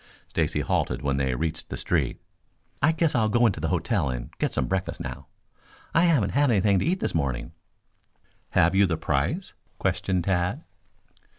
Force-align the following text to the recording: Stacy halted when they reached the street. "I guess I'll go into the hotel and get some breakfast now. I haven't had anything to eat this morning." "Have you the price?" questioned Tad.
Stacy 0.29 0.61
halted 0.61 1.03
when 1.03 1.17
they 1.17 1.35
reached 1.35 1.69
the 1.69 1.77
street. 1.77 2.19
"I 2.81 2.91
guess 2.91 3.13
I'll 3.13 3.29
go 3.29 3.45
into 3.45 3.59
the 3.59 3.67
hotel 3.67 4.09
and 4.09 4.31
get 4.39 4.51
some 4.51 4.65
breakfast 4.65 4.99
now. 4.99 5.27
I 5.93 6.05
haven't 6.05 6.31
had 6.31 6.49
anything 6.49 6.79
to 6.79 6.85
eat 6.85 6.99
this 6.99 7.13
morning." 7.13 7.51
"Have 8.49 8.73
you 8.73 8.87
the 8.87 8.97
price?" 8.97 9.53
questioned 9.77 10.23
Tad. 10.23 10.63